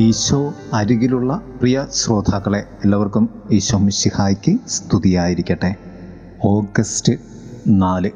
ഈശോ 0.00 0.38
അരികിലുള്ള 0.74 1.32
പ്രിയ 1.60 1.86
ശ്രോതാക്കളെ 1.98 2.58
എല്ലാവർക്കും 2.84 3.24
ഈശോ 3.52 3.78
മിശിഹായ്ക്ക് 3.78 4.52
സ്തുതിയായിരിക്കട്ടെ. 4.68 5.70
ഓഗസ്റ്റ് 6.44 7.12
നാല് 7.82 8.10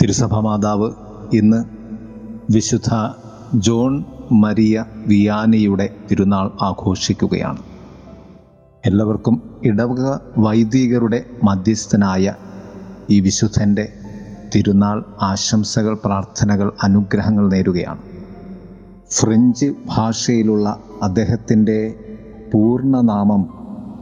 തിരുസഭ 0.00 0.38
മാതാവ് 0.38 0.88
ഇന്ന് 1.32 1.60
വിശുദ്ധ 2.50 2.90
ജോൺ 3.68 4.04
മരിയ 4.32 4.84
വിയാനിയുടെ 5.06 5.86
തിരുനാൾ 6.10 6.50
ആഘോഷിക്കുകയാണ്. 6.62 7.62
എല്ലാവർക്കും 8.84 9.38
ഇടവക 9.64 10.18
വൈദികരുടെ 10.38 11.24
മധ്യസ്ഥനായ 11.44 12.34
ഈ 13.10 13.20
വിശുദ്ധന്റെ 13.20 13.86
തിരുനാൾ 14.54 15.04
ആശംസകൾ 15.22 15.94
പ്രാർത്ഥനകൾ 16.04 16.72
അനുഗ്രഹങ്ങൾ 16.82 17.46
നേരുകയാണ്. 17.48 18.15
ഫ്രഞ്ച് 19.10 19.74
ഭാഷയിലുള്ള 19.86 20.78
അദ്ദേഹത്തിന്റെ 21.02 21.78
പൂർണനാമം 22.52 23.42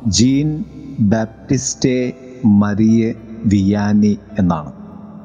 ജീൻ 0.07 0.65
ബാപ്റ്റിസ്റ്റെ 1.01 1.99
മരിയെ 2.45 3.11
വിയാനി 3.45 4.19
എന്നാണ്. 4.39 4.71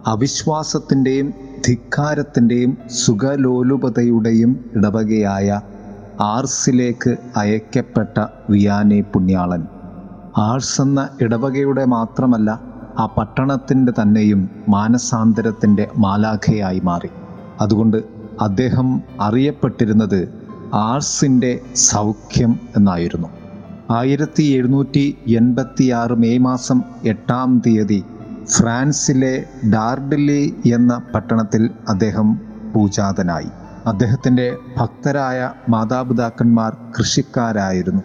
അവിശ്വാസത്തിന്റെയും 0.05 1.27
ധിക്കാരത്തിന്റെയും 1.67 2.77
സുഖലോലുപതയുടെയും 2.89 4.65
ഇടവകയായ 4.75 5.47
ആർസിലേക്ക് 6.19 7.17
അയക്കപ്പെട്ട 7.35 8.15
വിയാനി 8.49 9.01
പുണ്യാളൻ. 9.13 9.61
ആർസ് 10.37 10.81
എന്ന 10.81 11.09
ഇടവകയുടെ 11.21 11.85
മാത്രമല്ല 11.85 12.49
ആ 12.99 13.05
പട്ടണത്തിന്റെ 13.17 13.93
തന്നെയും 14.01 14.49
മാനസാന്തരത്തിന്റെ 14.67 15.87
മാലാഖയായി 15.97 16.79
മാറി. 16.83 17.09
അതുകൊണ്ട് 17.61 18.18
അദ്ദേഹം 18.39 19.01
അറിയപ്പെട്ടിരുന്നത് 19.21 20.33
ആർസിന്റെ 20.73 21.59
സൗഖ്യം 21.75 22.59
എന്നായിരുന്നു. 22.75 23.27
ആയിരത്തി 23.91 24.43
എഴുന്നൂറ്റി 24.43 25.17
എൺപത്തി 25.27 25.89
ആറ് 25.89 26.15
മെയ് 26.15 26.37
മാസം 26.37 26.81
എട്ടാം 27.03 27.61
തീയതി 27.67 28.03
ഫ്രാൻസിലെ 28.45 29.45
ഡാർഡിലി 29.73 30.55
എന്ന 30.73 31.01
പട്ടണത്തിൽ 31.15 31.69
അദ്ദേഹം 31.89 32.41
പൂജാതനായി. 32.75 33.49
അദ്ദേഹത്തിന്റെ 33.85 34.57
ഭക്തരായ 34.77 35.51
മാതാപിതാക്കന്മാർ 35.69 36.77
കൃഷിക്കാരായിരുന്നു. 36.99 38.01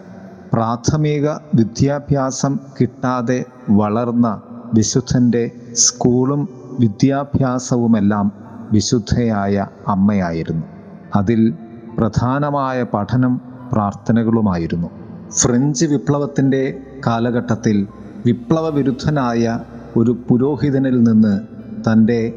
പ്രാഥമിക 0.53 1.29
വിദ്യാഭ്യാസം 1.29 2.59
കിട്ടാതെ 2.81 3.45
വളർന്ന 3.69 4.41
വിശുദ്ധന്റെ 4.73 5.51
സ്കൂളും 5.73 6.49
വിദ്യാഭ്യാസവുമെല്ലാം 6.79 8.44
വിശുദ്ധയായ 8.71 9.67
അമ്മയായിരുന്നു. 9.87 10.63
അതിൽ 11.15 11.53
പ്രധാനമായ 11.97 12.83
പഠനം 12.83 13.41
പ്രാർത്ഥനകളുമായിരുന്നു. 13.71 14.87
ഫ്രഞ്ച് 15.31 15.85
വിപ്ലവത്തിന്റെ 15.85 16.77
കാലഘട്ടത്തിൽ 17.07 17.87
വിപ്ലവ 18.25 18.69
വിരുദ്ധനായ 18.69 19.59
ഒരു 19.97 20.17
പുരോഹിതനിൽ 20.29 21.03
നിന്ന് 21.03 21.41
തന്റെ 21.91 22.33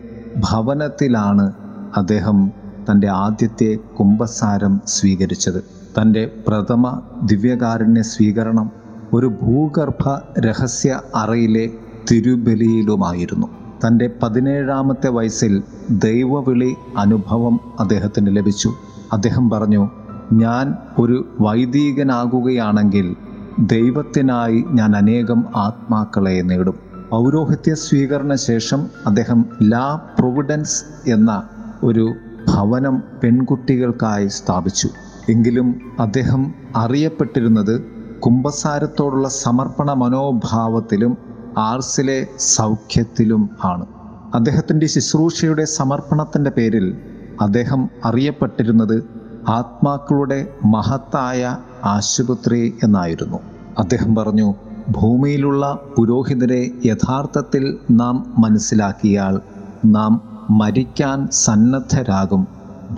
ഭവനത്തിലാണ് 0.52 1.52
അദ്ദേഹം 1.96 2.52
തന്റെ 2.90 3.08
ആദ്യത്തെ 3.08 3.78
കുംഭസാരം 3.98 4.80
സ്വീകരിച്ചത്. 4.86 5.64
തന്റെ 6.00 6.30
പ്രഥമ 6.48 7.00
ദിവ്യകാരുണ്യ 7.24 8.02
സ്വീകരണം 8.02 8.70
ഒരു 9.12 9.26
ഭൂഗർഭ 9.42 10.16
രഹസ്യ 10.40 11.00
അറയിലെ 11.14 11.70
തിരുബലിയിലുമായിരുന്നു. 12.10 13.46
തന്റെ 13.86 14.10
പതിനേഴാമത്തെ 14.22 15.08
വയസ്സിൽ 15.08 15.62
ദൈവവിളി 15.90 16.76
അനുഭവം 16.98 17.60
അദ്ദേഹത്തിന് 17.80 18.36
ലഭിച്ചു. 18.36 18.74
അദ്ദേഹം 19.12 19.50
പറഞ്ഞു 19.50 19.90
ഞാൻ 20.32 20.74
ഒരു 20.98 21.28
വൈദികനാകുകയാണെങ്കിൽ 21.40 23.16
ദൈവത്തിനായി 23.58 24.64
ഞാൻ 24.68 24.96
അനേകം 24.96 25.44
ആത്മാക്കളെ 25.56 26.42
നേടും. 26.42 26.74
പൗരോഹിത്യ 27.10 27.74
സ്വീകരണ 27.74 28.34
ശേഷം 28.34 28.86
അദ്ദേഹം 29.06 29.44
ലാ 29.62 30.00
പ്രൊവിഡൻസ് 30.18 31.10
എന്ന 31.10 31.42
ഒരു 31.84 32.14
ഭവനം 32.48 33.02
പെൺകുട്ടികൾക്കായി 33.22 34.26
സ്ഥാപിച്ചു. 34.26 34.88
എങ്കിലും 35.28 35.80
അദ്ദേഹം 36.00 36.54
അറിയപ്പെട്ടിരുന്നത് 36.76 37.82
കുംഭസാരത്തോടുള്ള 38.20 39.28
സമർപ്പണ 39.28 39.92
മനോഭാവത്തിലും 39.92 41.18
ആർസിലെ 41.58 42.26
സൗഖ്യത്തിലും 42.38 43.50
ആണ്. 43.64 43.86
അദ്ദേഹത്തിന്റെ 44.34 44.86
ശുശ്രൂഷയുടെ 44.86 45.64
സമർപ്പണത്തിന്റെ 45.64 46.50
പേരിൽ 46.50 46.98
അദ്ദേഹം 47.40 47.90
അറിയപ്പെട്ടിരുന്നത് 48.04 49.04
ആത്മാക്കളുടെ 49.48 50.48
മഹത്തായ 50.64 51.56
ആശുപത്രി 51.84 52.74
എന്നായിരുന്നു. 52.82 53.38
അദ്ദേഹം 53.78 54.14
പറഞ്ഞു 54.14 54.54
ഭൂമിയിലുള്ള 54.88 55.78
പുരോഹിതരെ 55.96 56.70
യഥാർത്ഥത്തിൽ 56.84 57.78
നാം 57.90 58.34
മനസ്സിലാക്കിയാൽ 58.38 59.40
നാം 59.84 60.38
മരിക്കാൻ 60.50 61.28
സന്നദ്ധരാകും. 61.32 62.48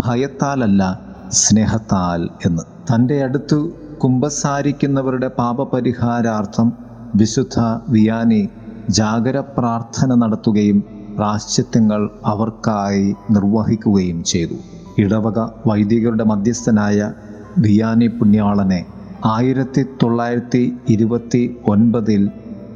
ഭയത്താലല്ല 0.06 1.00
സ്നേഹത്താൽ 1.32 2.28
എന്ന്. 2.47 2.62
തന്റെ 2.94 3.22
അടുത്ത് 3.25 3.69
കുമ്പസാരിക്കുന്നവരുടെ 4.04 5.28
പാപപരിഹാരാർത്ഥം 5.28 6.90
വിശുദ്ധ 7.15 7.60
വിയാനി 7.88 8.48
ജാഗര 8.91 9.41
പ്രാർത്ഥന 9.41 10.15
നടത്തുകയും 10.15 10.84
പ്രാശ്ചിത്യങ്ങൾ 11.16 12.10
അവർക്കായി 12.26 13.15
നിർവഹിക്കുകയും 13.31 14.25
ചെയ്തു. 14.25 14.54
ഇടവക 14.98 15.48
വൈദികരുടെ 15.66 16.25
മധ്യസ്ഥനായ 16.25 17.12
വിയാനി 17.59 18.06
പുണ്യാളനെ 18.06 18.87
ആയിരത്തി 19.25 19.82
തൊള്ളായിരത്തി 20.03 20.76
ഇരുപത്തി 20.88 21.56
ഒൻപതിൽ 21.69 22.31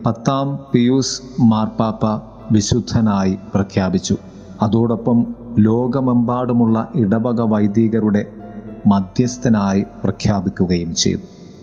പത്താം 0.07 0.59
പിയൂസ് 0.73 1.23
മാർപ്പാപ്പ 1.41 2.07
വിശുദ്ധനായി 2.53 3.39
പ്രഖ്യാപിച്ചു. 3.55 4.17
അതോടൊപ്പം 4.63 5.27
ലോകമെമ്പാടുമുള്ള 5.59 6.89
ഇടവക 6.95 7.41
വൈദികരുടെ 7.41 8.27
മധ്യസ്ഥനായി 8.87 9.85
പ്രഖ്യാപിക്കുകയും 10.05 10.95
ചെയ്തു. 10.95 11.21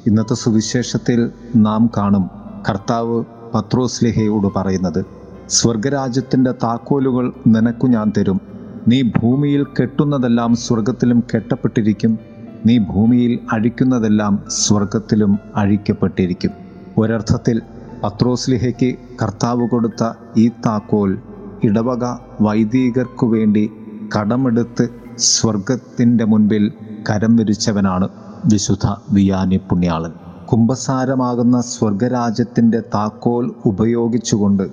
ഇന്നത്തെ 0.08 0.34
സുവിശേഷത്തിൽ 0.34 1.32
നാം 1.56 1.90
കാണും 1.98 2.41
കർത്താവ് 2.70 3.24
പത്രോസ്ലിഹയോട് 3.54 4.48
പറയുന്നത് 4.56 5.06
സ്വർഗരാജ്യത്തിന്റെ 5.50 6.52
താക്കോലുകൾ 6.52 7.34
നിനക്കു 7.48 7.88
ഞാൻ 7.88 8.12
തരും. 8.18 8.42
നീ 8.88 9.02
ഭൂമിയിൽ 9.02 9.64
കെട്ടുന്നതെല്ലാം 9.64 10.56
സ്വർഗത്തിലും 10.56 11.24
കെട്ടപ്പെട്ടിരിക്കും. 11.36 12.20
നീ 12.66 12.78
ഭൂമിയിൽ 12.78 13.40
അഴിക്കുന്നതെല്ലാം 13.52 14.44
സ്വർഗത്തിലും 14.50 15.40
അഴിക്കപ്പെട്ടിരിക്കും. 15.56 16.52
ഒരർത്ഥത്തിൽ 16.98 17.62
പത്രോസ്ലിഹയ്ക്ക് 18.04 18.96
കർത്താവ് 19.22 19.70
കൊടുത്ത 19.70 20.12
ഈ 20.38 20.48
താക്കോൽ 20.48 21.18
ഇടവക 21.64 22.18
വൈദികർക്കു 22.42 23.26
വേണ്ടി 23.26 23.72
കടമെടുത്ത് 24.20 24.90
സ്വർഗത്തിന്റെ 25.18 26.24
മുൻപിൽ 26.24 26.72
കരം 27.10 27.36
വിരിച്ചവനാണ് 27.36 28.10
വിശുദ്ധ 28.54 28.96
വിയാനി 29.12 29.58
പുണ്യാളൻ. 29.70 30.12
കുംഭസാരമാകുന്ന 30.52 31.62
സ്വർഗരാജ്യത്തിന്റെ 31.62 32.80
താക്കോൽ 32.80 33.54
ഉപയോഗിച്ചുകൊണ്ട് 33.66 34.64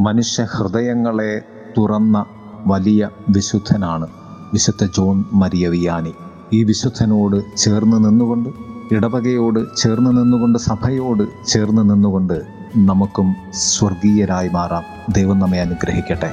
മനുഷ്യ 0.00 0.44
ഹൃദയങ്ങളെ 0.44 1.42
തുറന്ന 1.78 2.24
വലിയ 2.66 3.10
വിശുദ്ധനാണ് 3.28 4.06
വിശുദ്ധ 4.52 4.84
ജോൺ 4.96 5.24
മരിയ 5.32 5.68
വിയാനി 5.68 6.12
ഈ 6.52 6.64
വിശുദ്ധനോട് 6.64 7.56
ചേർന്ന് 7.56 7.96
നിന്നുകൊണ്ട് 7.96 8.48
ഇടവകയോട് 8.94 9.76
ചേർന്ന് 9.76 10.10
നിന്നുകൊണ്ട് 10.10 10.58
സഭയോട് 10.58 11.46
ചേർന്ന് 11.46 11.90
നിന്നുകൊണ്ട് 11.90 12.42
നമുക്കും 12.76 13.34
സ്വർഗീയരായി 13.52 14.48
മാറാം. 14.48 14.82
ദൈവം 15.12 15.38
നമ്മെ 15.38 15.60
അനുഗ്രഹിക്കട്ടെ. 15.60 16.30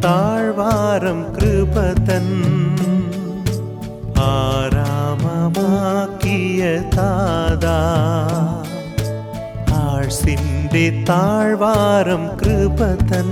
താഴ്വാരം 0.00 1.22
കൃപതൻ 1.34 2.26
ആരാമമാക്കിയ 4.18 4.85
താതാ 6.94 7.78
ആഴ്സിന്റെ 9.80 10.84
താഴ്വാരം 11.08 12.24
കൃപതൻ 12.36 13.30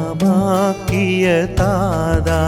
ആരാമമാക്കിയ 0.00 1.26
താതാ 1.60 2.42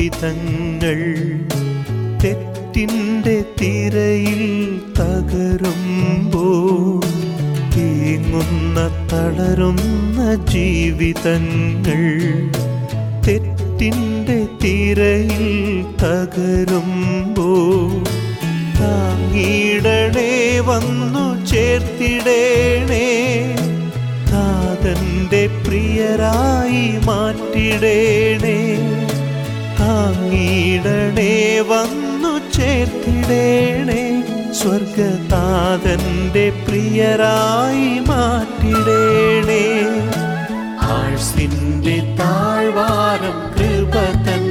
ജീവിതങ്ങൾ 0.00 1.00
തെറ്റിന്റെ 2.22 3.34
തിരയിൽ 3.60 4.42
തകരുമ്പോൾ 4.98 7.02
തേങ്ങുന്ന 7.74 8.78
തളരുന്ന 9.12 10.18
ജീവിതങ്ങൾ 10.52 12.02
തെറ്റിന്റെ 13.26 14.38
തിരയിൽ 14.62 15.46
തകരുമ്പോൾ 16.02 17.92
താങ്ങിടണേ 18.80 20.32
വന്നു 20.60 21.26
ചേർത്തിടേണേ. 21.46 23.06
താതന്റെ 24.32 25.44
പ്രിയരായി 25.66 26.84
മാറ്റിടേണേ. 27.06 28.59
താങ്ങിടണേ 30.84 31.60
വന്നു 31.60 32.52
ചേർത്തിടേണേ. 32.52 34.22
സ്വർഗതാതന്റെ 34.52 36.52
പ്രിയരായി 36.68 38.00
മാറ്റിടേണേ. 38.08 39.64
ആഴ്സിന്റെ 40.80 42.16
താഴ്വാരം 42.20 43.36
കൃപതൻ 43.54 44.44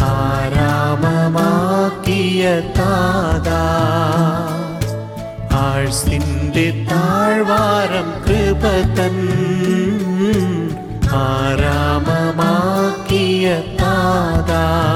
ആരാമമാക്കിയ 0.00 2.44
താതാ. 2.78 3.64
ആഴ്സിന്റെ 5.52 6.86
താഴ്വാരം 6.90 8.08
കൃപതൻ 8.26 9.16
താതാ 14.48 14.95